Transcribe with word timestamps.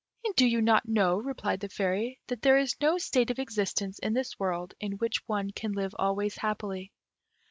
"And 0.25 0.33
do 0.35 0.47
you 0.47 0.61
not 0.63 0.87
know," 0.89 1.17
replied 1.17 1.59
the 1.59 1.69
Fairy, 1.69 2.19
"that 2.25 2.41
there 2.41 2.57
is 2.57 2.75
no 2.81 2.97
state 2.97 3.29
of 3.29 3.37
existence 3.37 3.99
in 3.99 4.13
this 4.13 4.39
world 4.39 4.73
in 4.79 4.93
which 4.93 5.21
one 5.27 5.51
can 5.51 5.73
live 5.73 5.93
always 5.99 6.37
happily." 6.37 6.91